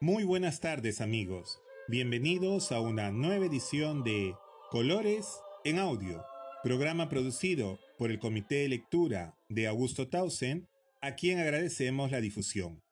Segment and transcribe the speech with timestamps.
[0.00, 4.34] Muy buenas tardes amigos, bienvenidos a una nueva edición de
[4.70, 5.26] Colores
[5.64, 6.22] en Audio,
[6.62, 10.68] programa producido por el Comité de Lectura de Augusto Tausen,
[11.00, 12.82] a quien agradecemos la difusión.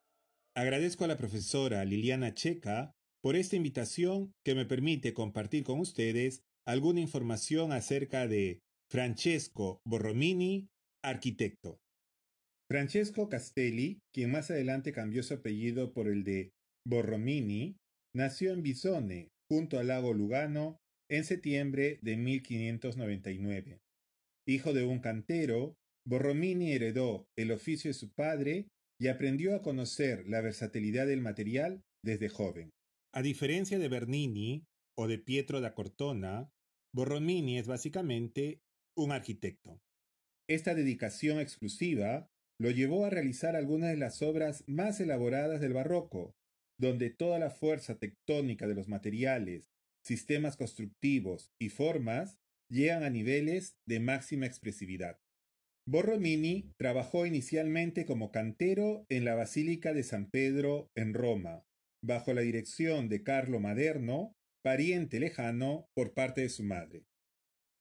[0.54, 6.40] Agradezco a la profesora Liliana Checa por esta invitación que me permite compartir con ustedes
[6.64, 10.70] alguna información acerca de Francesco Borromini,
[11.02, 11.82] arquitecto.
[12.66, 16.54] Francesco Castelli, quien más adelante cambió su apellido por el de
[16.86, 17.76] Borromini,
[18.14, 20.78] nació en Bisone, junto al lago Lugano,
[21.10, 23.80] en septiembre de 1599.
[24.46, 25.76] Hijo de un cantero,
[26.06, 28.68] Borromini heredó el oficio de su padre
[29.00, 32.70] y aprendió a conocer la versatilidad del material desde joven.
[33.14, 34.64] A diferencia de Bernini
[34.98, 36.50] o de Pietro da Cortona,
[36.94, 38.60] Borromini es básicamente
[38.96, 39.80] un arquitecto.
[40.48, 42.28] Esta dedicación exclusiva
[42.60, 46.34] lo llevó a realizar algunas de las obras más elaboradas del barroco,
[46.78, 49.70] donde toda la fuerza tectónica de los materiales,
[50.04, 52.38] sistemas constructivos y formas
[52.70, 55.18] llegan a niveles de máxima expresividad.
[55.86, 61.64] Borromini trabajó inicialmente como cantero en la Basílica de San Pedro en Roma,
[62.02, 67.04] bajo la dirección de Carlo Maderno, pariente lejano por parte de su madre.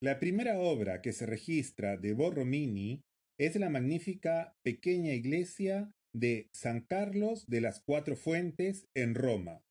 [0.02, 3.04] La primera obra que se registra de Borromini
[3.40, 9.62] es la magnífica pequeña iglesia de San Carlos de las Cuatro Fuentes en Roma.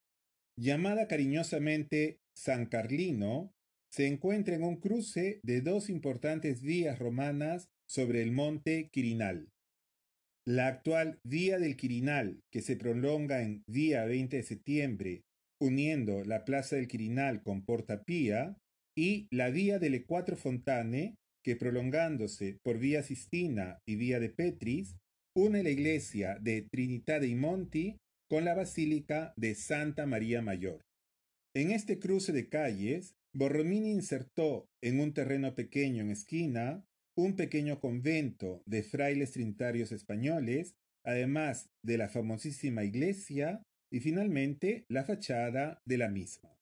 [0.59, 3.53] Llamada cariñosamente San Carlino,
[3.91, 9.48] se encuentra en un cruce de dos importantes vías romanas sobre el monte Quirinal.
[10.47, 15.23] La actual Vía del Quirinal, que se prolonga en Vía 20 de septiembre,
[15.61, 18.57] uniendo la Plaza del Quirinal con Porta Pía,
[18.97, 24.97] y la Vía delle Quattro Fontane, que prolongándose por Vía Sistina y Vía de Petris,
[25.34, 27.97] une la iglesia de Trinità dei Monti
[28.28, 30.80] con la Basílica de Santa María Mayor.
[31.55, 36.84] En este cruce de calles, Borromini insertó en un terreno pequeño en esquina
[37.17, 40.74] un pequeño convento de frailes trinitarios españoles,
[41.05, 46.57] además de la famosísima iglesia y finalmente la fachada de la misma.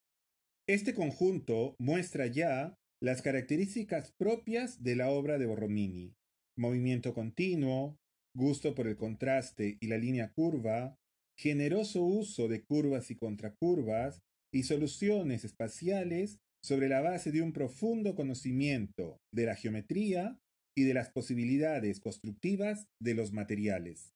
[0.69, 6.15] Este conjunto muestra ya las características propias de la obra de Borromini,
[6.56, 7.97] movimiento continuo,
[8.35, 10.97] gusto por el contraste y la línea curva,
[11.39, 14.21] generoso uso de curvas y contracurvas
[14.53, 20.39] y soluciones espaciales sobre la base de un profundo conocimiento de la geometría
[20.77, 24.13] y de las posibilidades constructivas de los materiales.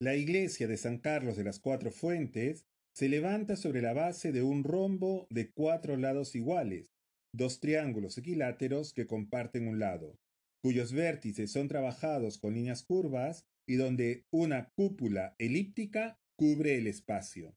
[0.00, 4.42] La iglesia de San Carlos de las Cuatro Fuentes se levanta sobre la base de
[4.42, 6.92] un rombo de cuatro lados iguales,
[7.34, 10.18] dos triángulos equiláteros que comparten un lado,
[10.62, 17.56] cuyos vértices son trabajados con líneas curvas y donde una cúpula elíptica cubre el espacio.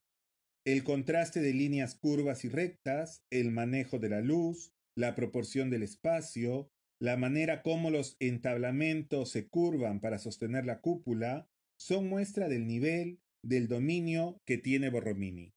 [0.65, 5.83] El contraste de líneas curvas y rectas, el manejo de la luz, la proporción del
[5.83, 6.69] espacio,
[7.01, 11.47] la manera como los entablamentos se curvan para sostener la cúpula,
[11.79, 15.53] son muestra del nivel del dominio que tiene Borromini.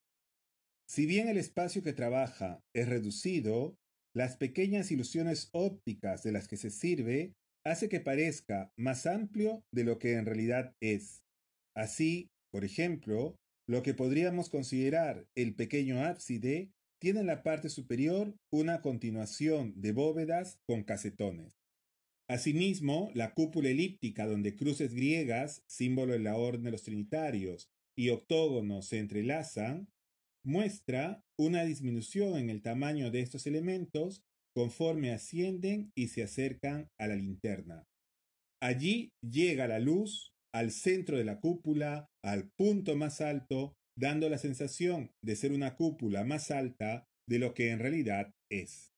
[0.87, 3.77] Si bien el espacio que trabaja es reducido,
[4.15, 7.33] las pequeñas ilusiones ópticas de las que se sirve
[7.65, 11.23] hace que parezca más amplio de lo que en realidad es.
[11.75, 13.35] Así, por ejemplo,
[13.67, 19.91] lo que podríamos considerar el pequeño ábside tiene en la parte superior una continuación de
[19.91, 21.53] bóvedas con casetones.
[22.29, 28.09] Asimismo, la cúpula elíptica donde cruces griegas, símbolo de la orden de los trinitarios, y
[28.09, 29.87] octógonos se entrelazan,
[30.45, 34.23] muestra una disminución en el tamaño de estos elementos
[34.55, 37.85] conforme ascienden y se acercan a la linterna.
[38.61, 44.37] Allí llega la luz al centro de la cúpula, al punto más alto, dando la
[44.37, 48.91] sensación de ser una cúpula más alta de lo que en realidad es.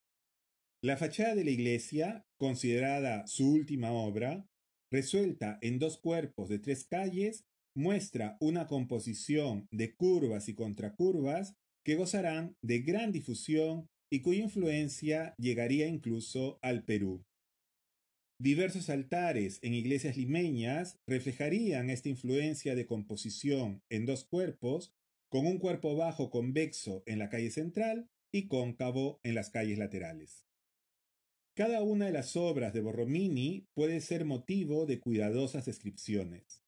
[0.83, 4.45] La fachada de la iglesia, considerada su última obra,
[4.91, 11.95] resuelta en dos cuerpos de tres calles, muestra una composición de curvas y contracurvas que
[11.95, 17.23] gozarán de gran difusión y cuya influencia llegaría incluso al Perú.
[18.39, 24.93] Diversos altares en iglesias limeñas reflejarían esta influencia de composición en dos cuerpos,
[25.29, 30.45] con un cuerpo bajo convexo en la calle central y cóncavo en las calles laterales.
[31.55, 36.64] Cada una de las obras de Borromini puede ser motivo de cuidadosas descripciones.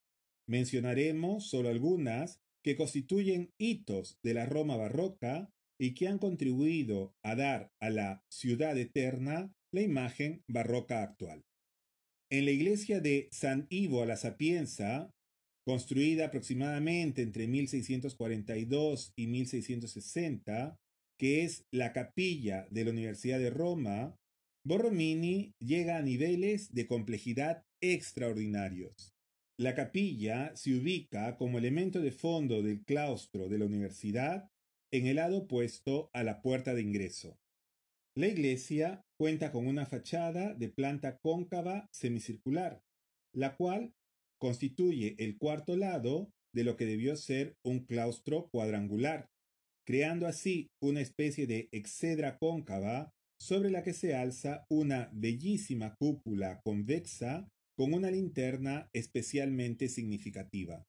[0.48, 5.50] Mencionaremos solo algunas que constituyen hitos de la Roma barroca
[5.80, 11.44] y que han contribuido a dar a la ciudad eterna la imagen barroca actual.
[12.30, 15.12] En la iglesia de San Ivo a la Sapienza,
[15.66, 20.78] construida aproximadamente entre 1642 y 1660,
[21.18, 24.16] que es la capilla de la Universidad de Roma,
[24.66, 29.17] Borromini llega a niveles de complejidad extraordinarios.
[29.59, 34.51] La capilla se ubica como elemento de fondo del claustro de la universidad
[34.94, 37.39] en el lado opuesto a la puerta de ingreso.
[38.15, 42.83] La iglesia cuenta con una fachada de planta cóncava semicircular,
[43.33, 43.94] la cual
[44.39, 49.27] constituye el cuarto lado de lo que debió ser un claustro cuadrangular,
[49.88, 56.62] creando así una especie de excedra cóncava sobre la que se alza una bellísima cúpula
[56.63, 57.48] convexa
[57.78, 60.84] con una linterna especialmente significativa.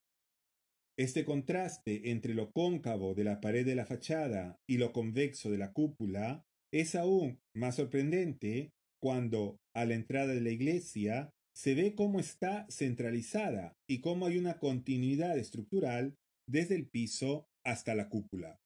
[0.99, 5.59] Este contraste entre lo cóncavo de la pared de la fachada y lo convexo de
[5.59, 11.95] la cúpula es aún más sorprendente cuando, a la entrada de la iglesia, se ve
[11.95, 16.17] cómo está centralizada y cómo hay una continuidad estructural
[16.49, 18.59] desde el piso hasta la cúpula.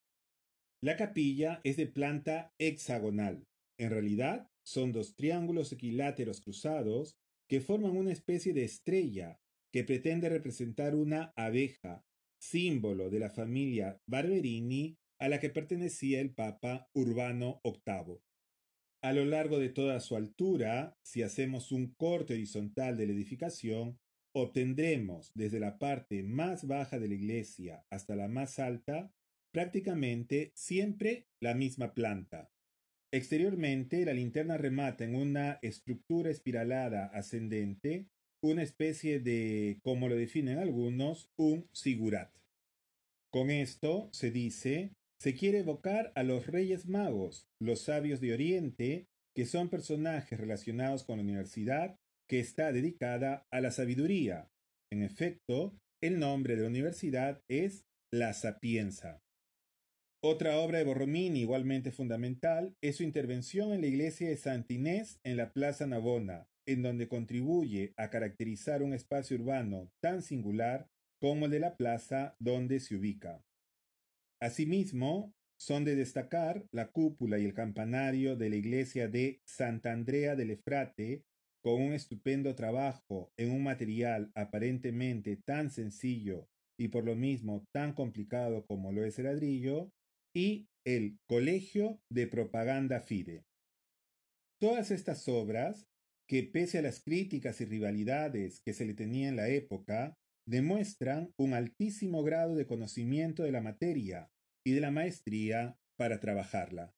[0.83, 3.45] La capilla es de planta hexagonal.
[3.79, 7.17] En realidad, son dos triángulos equiláteros cruzados
[7.49, 9.41] que forman una especie de estrella
[9.73, 12.05] que pretende representar una abeja,
[12.41, 18.19] símbolo de la familia Barberini a la que pertenecía el Papa Urbano VIII.
[19.03, 23.99] A lo largo de toda su altura, si hacemos un corte horizontal de la edificación,
[24.35, 29.13] obtendremos desde la parte más baja de la iglesia hasta la más alta
[29.53, 32.51] prácticamente siempre la misma planta,
[33.15, 38.09] Exteriormente, la linterna remata en una estructura espiralada ascendente,
[38.43, 42.35] una especie de, como lo definen algunos, un sigurat.
[43.31, 49.07] Con esto, se dice, se quiere evocar a los reyes magos, los sabios de Oriente,
[49.37, 51.97] que son personajes relacionados con la universidad
[52.29, 54.51] que está dedicada a la sabiduría.
[54.91, 59.22] En efecto, el nombre de la universidad es La Sapienza.
[60.25, 65.37] Otra obra de Borromini igualmente fundamental es su intervención en la iglesia de Santinés en
[65.37, 70.87] la Plaza Navona, en donde contribuye a caracterizar un espacio urbano tan singular
[71.21, 73.43] como el de la plaza donde se ubica.
[74.41, 80.37] Asimismo, son de destacar la cúpula y el campanario de la iglesia de Santa Andrea
[80.37, 81.25] del Efrate,
[81.65, 86.49] con un estupendo trabajo en un material aparentemente tan sencillo
[86.79, 89.91] y por lo mismo tan complicado como lo es el ladrillo,
[90.35, 93.45] y el Colegio de Propaganda Fide.
[94.61, 95.87] Todas estas obras,
[96.29, 101.33] que pese a las críticas y rivalidades que se le tenía en la época, demuestran
[101.37, 104.31] un altísimo grado de conocimiento de la materia
[104.65, 106.95] y de la maestría para trabajarla.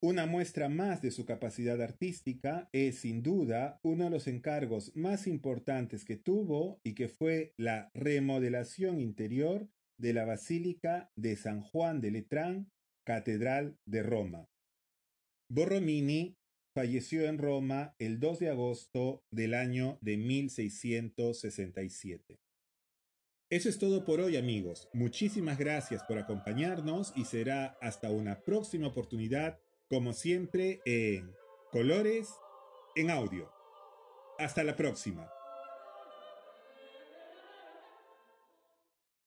[0.00, 5.26] Una muestra más de su capacidad artística es sin duda uno de los encargos más
[5.26, 9.68] importantes que tuvo y que fue la remodelación interior
[9.98, 12.72] de la Basílica de San Juan de Letrán,
[13.04, 14.48] Catedral de Roma.
[15.50, 16.38] Borromini
[16.74, 22.38] falleció en Roma el 2 de agosto del año de 1667.
[23.50, 24.88] Eso es todo por hoy amigos.
[24.92, 29.58] Muchísimas gracias por acompañarnos y será hasta una próxima oportunidad,
[29.88, 31.34] como siempre, en
[31.72, 32.28] Colores
[32.94, 33.50] en Audio.
[34.38, 35.30] Hasta la próxima.